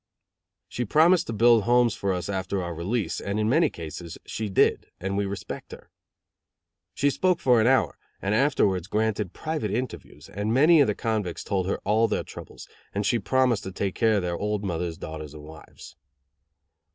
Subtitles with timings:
[0.67, 4.49] She promised to build homes for us after our release; and in many cases, she
[4.49, 5.91] did, and we respect her.
[6.95, 11.43] She spoke for an hour, and afterwards granted private interviews, and many of the convicts
[11.43, 14.97] told her all their troubles, and she promised to take care of their old mothers,
[14.97, 15.95] daughters and wives.